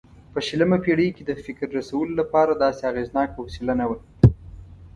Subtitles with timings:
[0.33, 3.97] په شلمه پېړۍ کې د فکر رسولو لپاره داسې اغېزناکه وسیله نه وه.